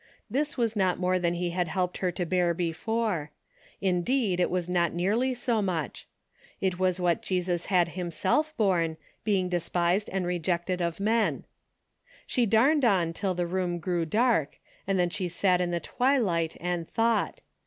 This 0.31 0.57
was 0.57 0.75
not 0.75 0.97
more 0.97 1.19
than 1.19 1.35
he 1.35 1.51
had 1.51 1.67
helped 1.67 1.99
her 1.99 2.11
to 2.11 2.25
bear 2.25 2.55
before. 2.55 3.29
Indeed, 3.81 4.39
it 4.39 4.49
was 4.49 4.67
not 4.67 4.93
nearly 4.95 5.35
so 5.35 5.61
much. 5.61 6.07
It 6.59 6.79
was 6.79 6.99
what 6.99 7.21
Jesus 7.21 7.67
had 7.67 7.89
himself 7.89 8.57
borne, 8.57 8.97
being 9.23 9.47
despised 9.47 10.09
and 10.11 10.25
rejected 10.25 10.81
of 10.81 10.99
men. 10.99 11.43
She 12.25 12.47
darned 12.47 12.83
on 12.83 13.13
till 13.13 13.35
the 13.35 13.45
room 13.45 13.77
grew 13.77 14.05
dark, 14.05 14.57
and 14.87 14.97
then 14.97 15.11
she 15.11 15.27
sat 15.27 15.61
in 15.61 15.69
the 15.69 15.79
twilight 15.79 16.57
and 16.59 16.89
thought. 16.89 17.43